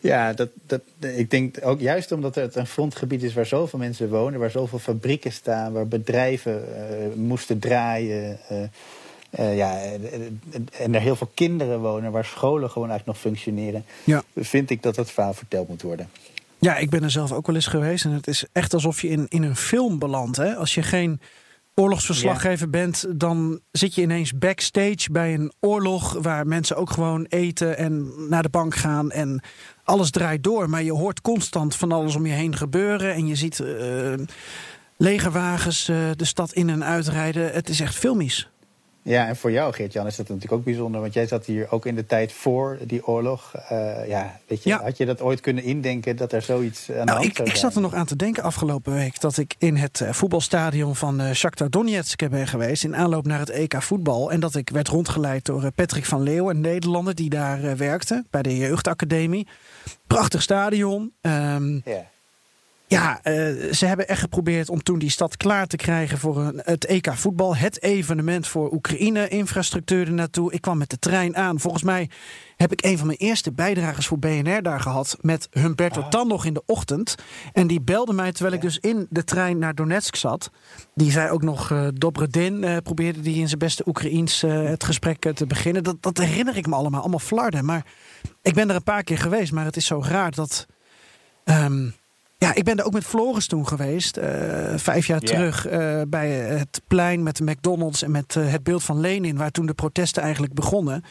[0.00, 4.08] ja, dat, dat, ik denk ook juist omdat het een frontgebied is waar zoveel mensen
[4.08, 8.38] wonen, waar zoveel fabrieken staan, waar bedrijven eh, moesten draaien.
[9.34, 10.12] Eh, ja, en-
[10.52, 13.84] en- en er heel veel kinderen wonen, waar scholen gewoon eigenlijk nog functioneren.
[14.04, 14.22] Ja.
[14.36, 16.08] Vind ik dat dat verhaal verteld moet worden.
[16.58, 18.04] Ja, ik ben er zelf ook wel eens geweest.
[18.04, 20.36] En het is echt alsof je in, in een film belandt.
[20.36, 20.54] Hè?
[20.56, 21.20] Als je geen
[21.74, 27.76] oorlogsverslaggever bent, dan zit je ineens backstage bij een oorlog waar mensen ook gewoon eten
[27.78, 29.42] en naar de bank gaan en
[29.84, 30.70] alles draait door.
[30.70, 34.12] Maar je hoort constant van alles om je heen gebeuren en je ziet eh,
[34.96, 37.52] legerwagens eh, de stad in en uitrijden.
[37.52, 38.48] Het is echt filmisch.
[39.06, 41.00] Ja, en voor jou, Geert-Jan, is dat natuurlijk ook bijzonder.
[41.00, 43.54] Want jij zat hier ook in de tijd voor die oorlog.
[43.68, 44.82] Eh, ja, weet je, Ja.
[44.82, 47.48] had je dat ooit kunnen indenken dat er zoiets aan de Nou, hand ik, zou
[47.48, 50.96] ik zat er nog aan te denken afgelopen week dat ik in het eh, voetbalstadion
[50.96, 54.70] van eh Shakhtar Donetsk ben geweest in aanloop naar het EK voetbal en dat ik
[54.70, 59.46] werd rondgeleid door Patrick van Leeuwen, een Nederlander die daar werkte bij de jeugdacademie.
[60.06, 61.12] Prachtig stadion.
[61.20, 62.12] Ehm, Ja.
[62.86, 66.60] Ja, eh, ze hebben echt geprobeerd om toen die stad klaar te krijgen voor een,
[66.64, 67.56] het EK voetbal.
[67.56, 70.52] Het evenement voor Oekraïne, infrastructuur ernaartoe.
[70.52, 71.60] Ik kwam met de trein aan.
[71.60, 72.10] Volgens mij
[72.56, 75.16] heb ik een van mijn eerste bijdragers voor BNR daar gehad.
[75.20, 77.14] Met Humberto Tan nog in de ochtend.
[77.52, 80.50] En die belde mij terwijl ik dus in de trein naar Donetsk zat.
[80.94, 85.32] Die zei ook nog eh Dobredin, eh, probeerde die in zijn beste Oekraïens het gesprek
[85.34, 85.82] te beginnen.
[85.82, 87.64] Dat, dat herinner ik me allemaal, allemaal flarden.
[87.64, 87.86] Maar
[88.42, 89.52] ik ben er een paar keer geweest.
[89.52, 90.66] Maar het is zo raar dat...
[91.44, 91.88] ehm,
[92.38, 95.26] ja, ik ben er ook met Floris toen geweest, eh, vijf jaar Ja.
[95.26, 99.36] terug, eh, bij het plein met de McDonald's en met eh, het beeld van Lenin,
[99.36, 101.04] waar toen de protesten eigenlijk begonnen.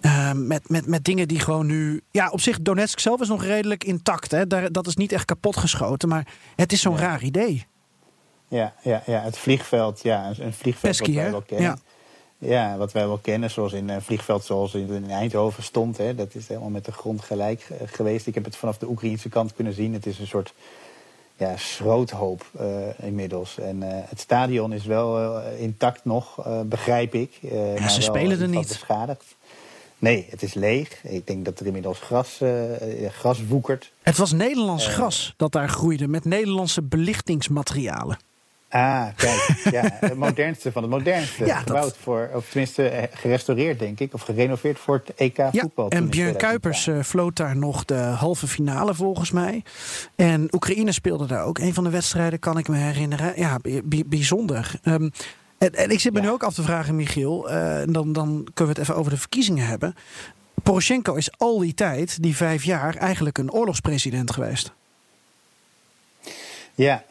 [0.00, 2.00] Eh, met, met, met dingen die gewoon nu.
[2.10, 4.30] Ja, op zich, Donetsk zelf is nog redelijk intact.
[4.30, 4.46] Hè?
[4.46, 7.66] Daar, dat is niet echt kapot geschoten, maar het is zo'n raar idee.
[8.48, 11.66] Ja, ja, ja, het vliegveld, ja, een- vliegveld Pesky, wat wij wel kennen.
[11.66, 11.76] Ja.
[12.48, 12.76] Ja.
[12.76, 15.96] wat wij wel kennen, zoals in een vliegveld zoals in, in Eindhoven stond.
[15.98, 18.26] Hè, dat is helemaal met de grond gelijk eh, geweest.
[18.26, 19.92] Ik heb het vanaf de Oekraïnse kant kunnen zien.
[19.92, 20.54] Het is een soort
[21.36, 22.66] ja, schroothoop eh,
[23.02, 23.58] inmiddels.
[23.58, 27.38] En eh, het stadion is wel eh, intact nog, eh, begrijp ik.
[27.42, 28.68] eh, wel ze spelen er niet.
[28.68, 29.24] Beschadigd.
[29.98, 31.04] Nee, het is leeg.
[31.04, 33.92] Ik denk dat er inmiddels gras, eh, eh, gras woekert.
[34.02, 34.92] Het was Nederlands Eh.
[34.92, 38.18] gras dat daar groeide met Nederlandse belichtingsmaterialen.
[38.72, 39.60] Ah, kijk.
[39.70, 41.44] Ja, het modernste van het modernste.
[41.46, 44.14] Ja, dat- Gebouwd voor, of tenminste eh, gerestaureerd, denk ik.
[44.14, 45.88] Of gerenoveerd voor het EK Ja, voetbal.
[45.90, 46.36] en Björn 2010.
[46.48, 49.62] Kuipers eh, floot daar nog de halve finale volgens mij.
[50.16, 53.32] En Oekraïne speelde daar ook een van de wedstrijden, kan ik me herinneren.
[53.36, 54.72] Ja, bij- bij- bijzonder.
[54.82, 55.08] Ehm,
[55.58, 56.24] en, en ik zit me Ja.
[56.26, 59.18] nu ook af te vragen, Michiel, eh, dan, dan kunnen we het even over de
[59.18, 59.94] verkiezingen hebben.
[60.62, 64.72] Poroshenko is al die tijd, die vijf jaar, eigenlijk een oorlogspresident geweest.
[66.74, 67.02] Ja.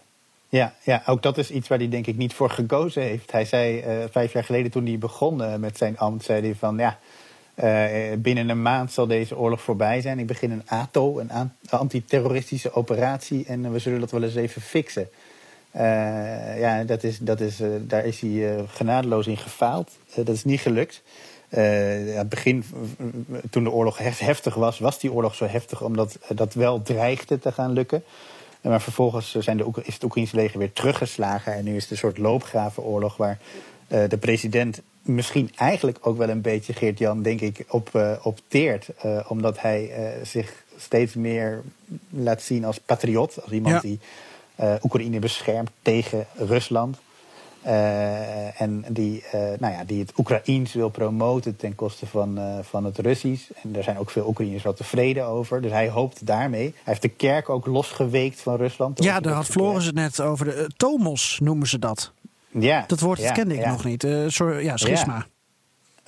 [0.51, 3.31] Ja, ja, ook dat is iets waar hij denk ik niet voor gekozen heeft.
[3.31, 6.55] Hij zei eh, vijf jaar geleden toen hij begon eh, met zijn ambt, zei hij
[6.55, 6.97] van ja,
[7.55, 10.19] eh, binnen een maand zal deze oorlog voorbij zijn.
[10.19, 14.61] Ik begin een ATO, een an- antiterroristische operatie en we zullen dat wel eens even
[14.61, 15.09] fixen.
[16.57, 19.91] Ja, dat is, dat is, daar is hij genadeloos in gefaald.
[20.15, 21.01] dat is niet gelukt.
[21.49, 22.63] Uh, het begin,
[23.49, 27.51] toen de oorlog heftig was, was die oorlog zo heftig omdat dat wel dreigde te
[27.51, 28.03] gaan lukken.
[28.62, 31.54] Maar vervolgens zijn de, is het Oekraïnse leger weer teruggeslagen.
[31.54, 33.39] En nu is het een soort loopgravenoorlog waar
[33.88, 38.88] de president misschien eigenlijk ook wel een beetje, Geert-Jan, denk ik, op, opteert.
[39.28, 39.91] omdat hij
[40.24, 41.62] zich steeds meer
[42.10, 43.41] laat zien als patriot.
[43.41, 44.00] Als iemand die
[44.62, 46.97] uh, Oekraïne beschermt tegen Rusland.
[47.65, 52.86] Uh, en die, uh, nou ja, die het Oekraïens wil promoten ten koste van, van
[52.86, 53.50] het Russisch.
[53.63, 55.62] En daar zijn ook veel Oekraïners wel tevreden over.
[55.62, 56.62] Dus hij hoopt daarmee.
[56.62, 59.04] Hij heeft de kerk ook losgeweekt van Rusland.
[59.04, 60.45] Ja, daar had Floris het net over.
[60.45, 62.12] De, Tomos noemen ze dat.
[62.50, 62.84] Ja.
[62.88, 64.08] Dat woord ja, kende ik nog niet.
[64.28, 65.26] Sorry, ja, schisma.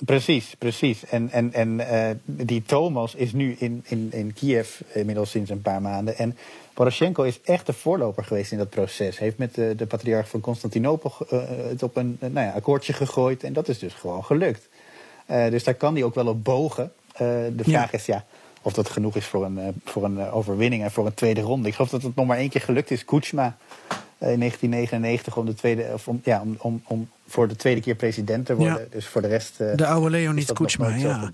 [0.04, 1.04] Precies, precies.
[1.04, 1.80] En, en, en
[2.24, 6.18] die Tomos is nu in, in, in Kiev inmiddels sinds een paar maanden.
[6.18, 6.36] En
[6.74, 9.18] Poroshenko is echt de voorloper geweest in dat proces.
[9.18, 12.92] Heeft met de, de patriarch van Constantinopel uh, het op een uh, nou ja, akkoordje
[12.92, 13.42] gegooid.
[13.42, 14.68] En dat is dus gewoon gelukt.
[15.30, 16.92] Uh, dus daar kan hij ook wel op bogen.
[17.16, 18.24] de vraag is ja,
[18.62, 21.68] of dat genoeg is voor een, voor een overwinning en voor een tweede ronde.
[21.68, 23.04] Ik geloof dat het nog maar één keer gelukt is.
[23.04, 23.56] Kuchma
[24.18, 27.94] in 1999 om, de tweede, of om, ja, om, om, om voor de tweede keer
[27.94, 28.88] president te worden.
[28.90, 29.58] Dus voor de rest.
[29.58, 31.30] de oude Leonid Kuchma, ja.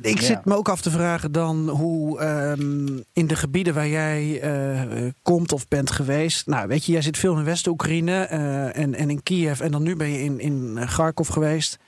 [0.00, 4.44] Ik zit me ook af te vragen dan hoe um, in de gebieden waar jij
[4.44, 6.46] uh, komt of bent geweest.
[6.46, 9.82] Nou, weet je, jij zit veel in West-Oekraïne uh, en, en in Kiev en dan
[9.82, 11.78] nu ben je in, in Kharkov geweest.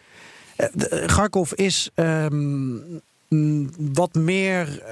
[0.56, 3.00] Uh, Kharkov is um,
[3.76, 4.82] wat meer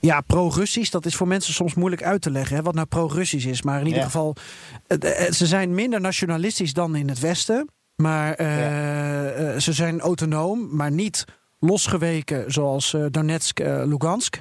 [0.00, 0.90] ja, pro-Russisch.
[0.90, 3.62] Dat is voor mensen soms moeilijk uit te leggen hè, wat nou pro-Russisch is.
[3.62, 4.06] Maar in ieder ja.
[4.06, 4.36] geval,
[5.30, 7.68] ze zijn minder nationalistisch dan in het Westen.
[7.96, 9.58] Maar ja.
[9.58, 11.24] ze zijn autonoom, maar niet
[11.60, 14.40] losgeweken zoals uh, Donetsk, uh, Lugansk.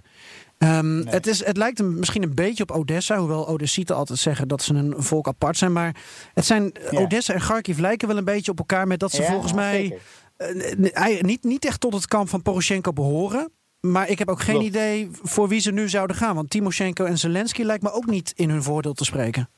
[0.58, 1.14] Um, nee.
[1.14, 4.62] het, is, het lijkt een, misschien een beetje op Odessa, hoewel Odessieten altijd zeggen dat
[4.62, 5.74] ze een volk apart zijn.
[5.74, 5.96] Maar
[6.34, 7.00] het zijn, ja.
[7.00, 10.00] Odessa en Kharkiv lijken wel een beetje op elkaar met dat ze ja, volgens mij
[10.38, 13.52] uh, niet, niet echt tot het kamp van Poroshenko behoren.
[13.80, 14.70] Maar ik heb ook geen Klopt.
[14.70, 16.36] idee voor wie ze nu zouden gaan.
[16.36, 19.50] Want Timoshenko en Zelensky lijkt me ook niet in hun voordeel te spreken.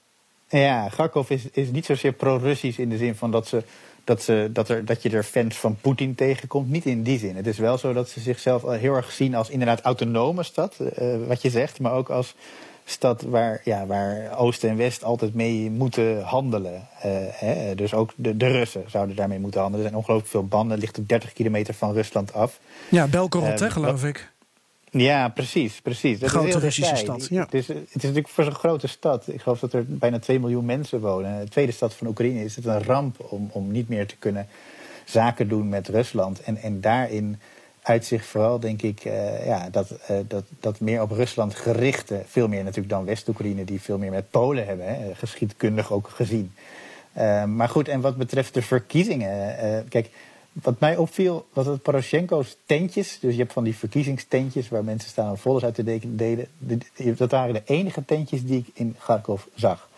[0.48, 3.64] Ja, Kharkov is, is niet zozeer pro-Russisch in de zin van dat ze
[4.04, 6.70] dat, ze, dat, er, dat je er fans van Poetin tegenkomt.
[6.70, 7.36] Niet in die zin.
[7.36, 11.16] Het is wel zo dat ze zichzelf heel erg zien als inderdaad autonome stad, uh,
[11.28, 12.36] wat je zegt, maar ook als
[12.86, 16.74] stad waar, ja, waar Oost en West altijd mee moeten handelen.
[16.74, 17.76] Uh, hè?
[17.76, 19.86] Dus ook de, de Russen zouden daarmee moeten handelen.
[19.86, 22.60] Er zijn ongelooflijk veel banden, ligt op 30 kilometer van Rusland af.
[22.90, 24.32] Ja, Belgorod, uh, geloof ik.
[24.92, 26.20] Ja, precies, precies.
[26.20, 27.28] Dat grote Russische stad.
[27.30, 27.42] Ja.
[27.42, 29.28] Het, is, het is natuurlijk voor zo'n grote stad.
[29.28, 31.40] Ik geloof dat er bijna 2 miljoen mensen wonen.
[31.40, 34.48] De tweede stad van Oekraïne is het een ramp om, om niet meer te kunnen
[35.06, 36.42] zaken doen met Rusland.
[36.42, 37.40] En, en daarin
[37.82, 42.48] uitzicht vooral, denk ik, uh, ja, dat, uh, dat, dat meer op Rusland gerichte, veel
[42.48, 46.54] meer natuurlijk dan West-Oekraïne, die veel meer met Polen hebben, hè, geschiedkundig ook gezien.
[47.18, 49.56] Uh, maar goed, en wat betreft de verkiezingen,
[49.90, 50.10] kijk
[50.52, 55.10] wat mij opviel, was dat Poroshenko's tentjes, dus je hebt van die verkiezingstentjes waar mensen
[55.10, 56.48] staan folders uit te delen,
[57.16, 59.90] dat waren de enige tentjes die ik in Kharkov zag.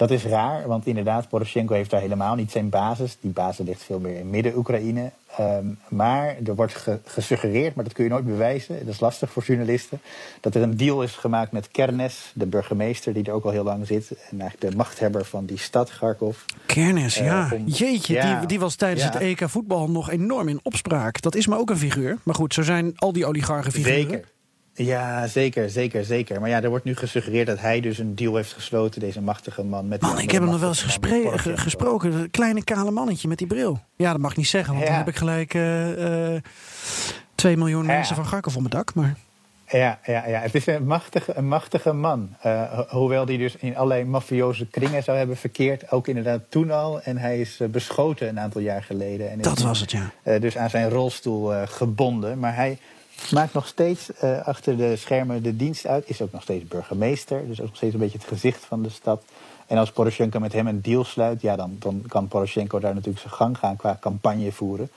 [0.00, 3.16] Dat is raar, want inderdaad, Poroshenko heeft daar helemaal niet zijn basis.
[3.20, 5.10] Die basis ligt veel meer in Midden-Oekraïne.
[5.40, 9.32] Um, maar er wordt ge gesuggereerd, maar dat kun je nooit bewijzen, dat is lastig
[9.32, 10.00] voor journalisten,
[10.40, 13.64] dat er een deal is gemaakt met Kernes, de burgemeester die er ook al heel
[13.64, 16.38] lang zit, en eigenlijk de machthebber van die stad, Kharkov.
[16.66, 17.50] Kernes, uh, ja.
[17.52, 19.10] Om, Jeetje, ja, die, die was tijdens ja.
[19.12, 21.20] het EK voetbal nog enorm in opspraak.
[21.20, 22.18] Dat is maar ook een figuur.
[22.22, 24.10] Maar goed, zo zijn al die oligarchen figuren.
[24.10, 24.24] Zeker.
[24.84, 26.40] Ja, zeker, zeker, zeker.
[26.40, 29.62] Maar ja, er wordt nu gesuggereerd dat hij dus een deal heeft gesloten, deze machtige
[29.62, 29.88] man.
[29.88, 30.82] Met man, ik heb hem nog wel eens
[31.54, 32.10] gesproken.
[32.10, 33.80] Dat kleine kale mannetje met die bril.
[33.96, 34.90] Ja, dat mag ik niet zeggen, want ja.
[34.90, 36.40] dan heb ik gelijk uh, uh,
[37.34, 37.92] 2 miljoen ja.
[37.92, 38.94] mensen van Garkov op mijn dak.
[38.94, 39.16] Maar...
[39.66, 42.36] Ja, ja, ja, het is een machtige, een machtige man.
[42.46, 45.90] Uh, hoewel hij dus in allerlei mafioze kringen zou hebben verkeerd.
[45.90, 47.02] Ook inderdaad toen al.
[47.02, 49.30] En hij is uh, beschoten een aantal jaar geleden.
[49.30, 50.10] En dat is, was het, ja.
[50.24, 52.38] Uh, dus aan zijn rolstoel gebonden.
[52.38, 52.78] Maar hij
[53.30, 56.08] maakt nog steeds uh, achter de schermen de dienst uit.
[56.08, 57.46] Is ook nog steeds burgemeester.
[57.46, 59.22] Dus ook nog steeds een beetje het gezicht van de stad.
[59.66, 63.20] En als Poroshenko met hem een deal sluit, ja, dan, dan kan Poroshenko daar natuurlijk
[63.20, 64.90] zijn gang gaan qua campagne voeren.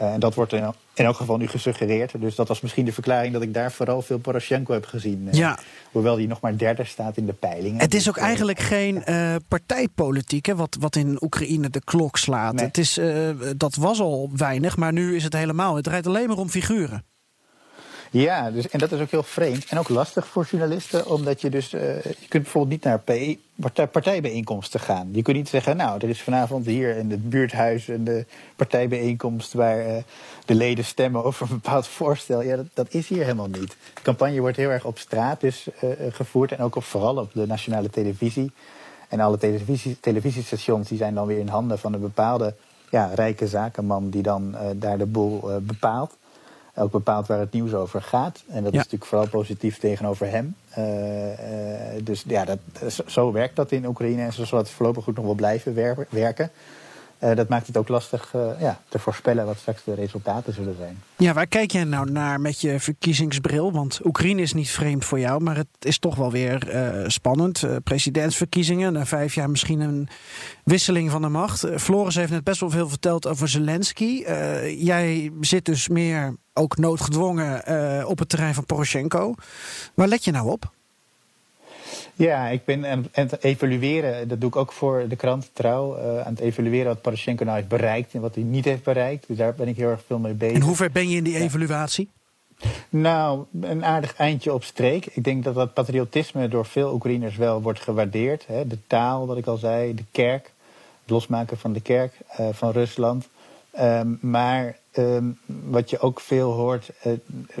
[0.00, 2.20] Uh, en dat wordt in, in elk geval nu gesuggereerd.
[2.20, 5.26] Dus dat was misschien de verklaring dat ik daar vooral veel Poroshenko heb gezien.
[5.26, 5.58] Uh, ja.
[5.92, 7.80] Hoewel die nog maar derde staat in de peilingen.
[7.80, 9.04] Het is ook dus, eigenlijk geen
[9.48, 12.54] partijpolitiek hè, wat, wat in Oekraïne de klok slaat.
[12.54, 12.66] Nee.
[12.66, 13.00] Het is,
[13.56, 15.74] dat was al weinig, maar nu is het helemaal.
[15.74, 17.04] Het draait alleen maar om figuren.
[18.12, 19.64] Ja, dus, en dat is ook heel vreemd.
[19.68, 21.72] En ook lastig voor journalisten, omdat je dus.
[21.72, 22.98] Uh, je kunt bijvoorbeeld niet naar
[23.54, 25.08] partij, partijbijeenkomsten gaan.
[25.12, 29.52] Je kunt niet zeggen, nou, er is vanavond hier in het buurthuis een de partijbijeenkomst
[29.52, 29.96] waar uh,
[30.44, 32.42] de leden stemmen over een bepaald voorstel.
[32.42, 33.76] Ja, dat, dat, is hier helemaal niet.
[33.94, 35.68] De campagne wordt heel erg op straat dus,
[36.10, 38.52] gevoerd en ook op, vooral op de nationale televisie.
[39.08, 42.54] En alle televisie, televisiestations die zijn dan weer in handen van een bepaalde
[42.90, 46.16] ja, rijke zakenman die dan daar de boel bepaalt
[46.74, 48.42] ook bepaalt waar het nieuws over gaat.
[48.48, 50.56] En dat is natuurlijk vooral positief tegenover hem.
[50.78, 52.58] Uh, uh, dus ja, dat,
[53.06, 55.74] zo werkt dat in Oekraïne en zo zal het voorlopig goed nog wel blijven
[56.08, 56.50] werken.
[57.22, 61.02] Uh, dat maakt het ook lastig ja, te voorspellen wat straks de resultaten zullen zijn.
[61.16, 63.72] Ja, waar kijk jij nou naar met je verkiezingsbril?
[63.72, 66.74] Want Oekraïne is niet vreemd voor jou, maar het is toch wel weer
[67.06, 67.64] spannend.
[67.84, 70.08] presidentsverkiezingen, na vijf jaar misschien een
[70.64, 71.66] wisseling van de macht.
[71.76, 74.24] Floris heeft net best wel veel verteld over Zelensky.
[74.78, 79.34] jij zit dus meer ook noodgedwongen op het terrein van Poroshenko.
[79.94, 80.72] Waar let je nou op?
[82.14, 84.28] Ja, ik ben aan het evalueren.
[84.28, 85.98] Dat doe ik ook voor de krant Trouw.
[85.98, 89.26] Uh, aan het evalueren wat Poroshenko nou heeft bereikt en wat hij niet heeft bereikt.
[89.26, 90.56] Dus daar ben ik heel erg veel mee bezig.
[90.56, 92.10] En hoe ver ben je in die evaluatie?
[92.88, 95.06] Nou, een aardig eindje op streek.
[95.06, 98.44] Ik denk dat dat patriotisme door veel Oekraïners wel wordt gewaardeerd.
[98.46, 98.66] Hè.
[98.66, 100.50] De taal, wat ik al zei, de kerk,
[101.02, 103.28] het losmaken van de kerk uh, van Rusland.
[103.80, 107.12] Um, maar um, wat je ook veel hoort, uh,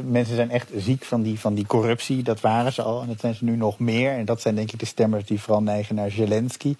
[0.04, 2.22] mensen zijn echt ziek van die, van die corruptie.
[2.22, 4.12] Dat waren ze al en dat zijn ze nu nog meer.
[4.12, 6.76] En dat zijn denk ik de stemmers die vooral neigen naar Zelensky.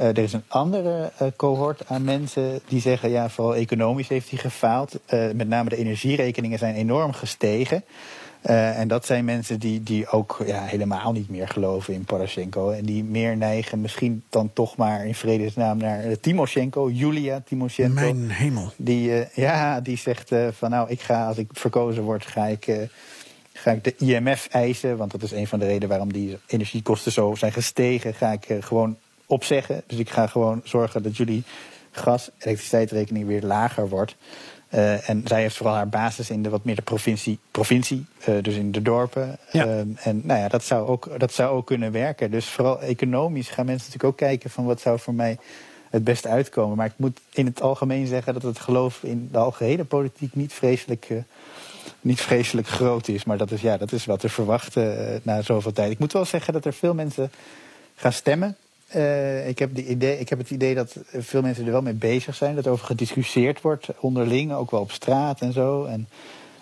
[0.00, 3.10] Uh, er is een andere uh, cohort aan mensen die zeggen...
[3.10, 4.98] ja, vooral economisch heeft hij gefaald.
[5.34, 7.84] met name de energierekeningen zijn enorm gestegen.
[8.46, 12.70] Uh, en dat zijn mensen die, die ook ja, helemaal niet meer geloven in Poroshenko.
[12.70, 17.94] En die meer neigen misschien dan toch maar in vredesnaam naar uh, Timoshenko, Julia Timoshenko.
[17.94, 18.72] Mijn hemel.
[18.76, 22.88] Die, uh, ja, die zegt van nou, ik ga, als ik verkozen word, ga ik,
[23.52, 24.96] ga ik de IMF eisen.
[24.96, 28.14] Want dat is een van de redenen waarom die energiekosten zo zijn gestegen.
[28.14, 29.82] Ga ik gewoon opzeggen.
[29.86, 31.44] Dus ik ga gewoon zorgen dat jullie
[31.90, 34.16] gas, elektriciteitsrekening weer lager wordt.
[34.76, 38.42] Uh, en zij heeft vooral haar basis in de wat meer de provincie, provincie uh,
[38.42, 39.38] dus in de dorpen.
[39.52, 39.66] Ja.
[39.66, 42.30] Uh, en nou ja, dat zou, ook, dat zou ook kunnen werken.
[42.30, 45.38] Dus vooral economisch gaan mensen natuurlijk ook kijken van wat zou voor mij
[45.90, 46.76] het beste uitkomen.
[46.76, 50.52] Maar ik moet in het algemeen zeggen dat het geloof in de algehele politiek niet
[50.52, 51.08] vreselijk,
[52.00, 53.24] niet vreselijk groot is.
[53.24, 55.90] Maar dat is, ja, dat is wat te verwachten na zoveel tijd.
[55.90, 57.30] Ik moet wel zeggen dat er veel mensen
[57.94, 58.56] gaan stemmen.
[58.94, 61.94] Uh, ik, heb de idee, ik heb het idee dat veel mensen er wel mee
[61.94, 62.54] bezig zijn.
[62.54, 65.84] Dat er over gediscussieerd wordt onderling, ook wel op straat en zo.
[65.84, 66.08] En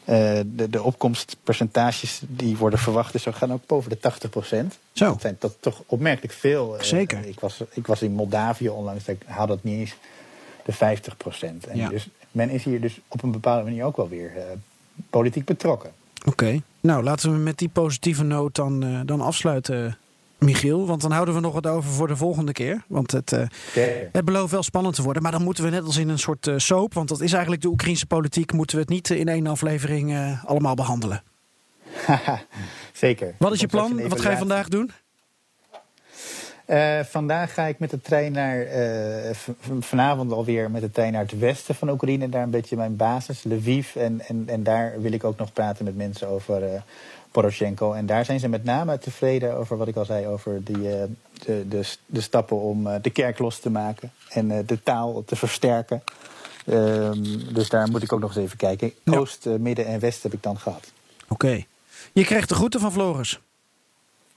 [0.04, 4.78] uh, de, de opkomstpercentages die worden verwacht, dus gaan ook boven de 80 procent.
[4.92, 5.04] Zo.
[5.04, 6.76] Dat zijn dat toch opmerkelijk veel.
[6.76, 7.26] Uh, Zeker.
[7.26, 9.94] Ik was, ik was in Moldavië onlangs, ik had dat niet eens
[10.64, 11.66] de 50 procent.
[11.66, 11.88] En ja.
[11.88, 14.32] dus men is hier dus op een bepaalde manier ook wel weer
[15.10, 15.90] politiek betrokken.
[16.18, 16.62] Oké, okay.
[16.80, 19.98] nou laten we met die positieve noot dan, dan afsluiten.
[20.38, 22.84] Michiel, want dan houden we nog wat over voor de volgende keer.
[22.88, 23.42] Want het, uh,
[24.12, 25.22] het belooft wel spannend te worden.
[25.22, 27.62] Maar dan moeten we net als in een soort uh, soap, want dat is eigenlijk
[27.62, 31.22] de Oekraïnse politiek, moeten we het niet in één aflevering allemaal behandelen.
[32.92, 33.34] Zeker.
[33.38, 34.08] Wat is je plan?
[34.08, 34.90] Wat ga je vandaag doen?
[36.66, 38.66] Uh, vandaag ga ik met de trein naar.
[38.66, 39.30] Uh,
[39.80, 42.28] vanavond alweer met de trein naar het westen van Oekraïne.
[42.28, 43.96] Daar een beetje mijn basis, Lviv.
[43.96, 46.62] En, en, en daar wil ik ook nog praten met mensen over.
[46.62, 46.80] Uh,
[47.30, 47.92] Poroshenko.
[47.92, 50.82] En daar zijn ze met name tevreden over wat ik al zei, over die,
[51.44, 56.02] de, de, de, stappen om de kerk los te maken en de taal te versterken.
[56.66, 58.92] Um, dus daar moet ik ook nog eens even kijken.
[59.02, 59.16] Ja.
[59.16, 60.92] Oost, Midden en West heb ik dan gehad.
[61.28, 61.32] Oké.
[61.32, 61.66] Okay.
[62.12, 63.40] Je krijgt de groeten van Floris.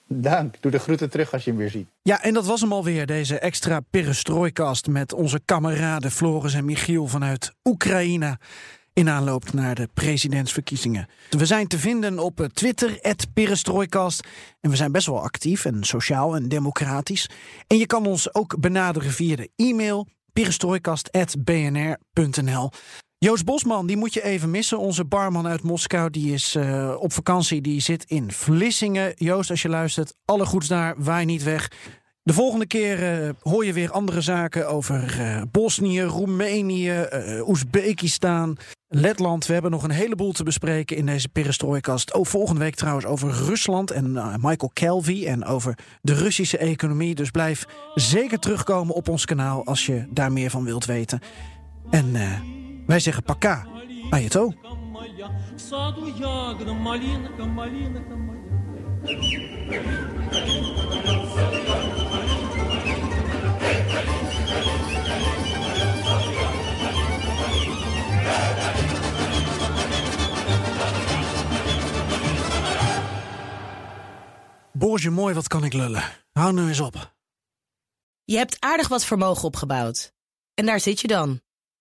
[0.07, 0.61] Dank.
[0.61, 1.87] Doe de groeten terug als je hem weer ziet.
[2.01, 7.07] Ja, en dat was hem alweer, deze extra perestrooikast met onze kameraden Floris en Michiel
[7.07, 8.37] vanuit Oekraïne
[8.97, 11.07] in aanloop naar de presidentsverkiezingen.
[11.29, 14.27] We zijn te vinden op Twitter, Perestrooikast.
[14.61, 17.29] En we zijn best wel actief en sociaal en democratisch.
[17.67, 22.71] En je kan ons ook benaderen via de e-mail perestrooikast.bnr.nl.
[23.19, 24.79] Joost Bosman, die moet je even missen.
[24.79, 27.61] Onze barman uit Moskou, die is uh, op vakantie.
[27.61, 29.13] Die zit in Vlissingen.
[29.15, 31.71] Joost, als je luistert, alle goeds daar, waai niet weg.
[32.23, 37.05] De volgende keer uh, hoor je weer andere zaken over uh, Bosnië, Roemenië,
[37.47, 39.45] Oezbekistan, Letland.
[39.45, 42.13] We hebben nog een heleboel te bespreken in deze perestrooikast.
[42.13, 47.15] Ook volgende week trouwens over Rusland en Michael Kelvy en over de Russische economie.
[47.15, 51.19] Dus blijf zeker terugkomen op ons kanaal als je daar meer van wilt weten.
[51.89, 52.15] En
[52.87, 53.67] wij zeggen paka,
[54.09, 54.53] ajeto.
[74.71, 76.03] Boortje mooi, wat kan ik lullen?
[76.31, 77.15] Hou nu eens op.
[78.23, 80.13] Je hebt aardig wat vermogen opgebouwd.
[80.53, 81.41] En daar zit je dan,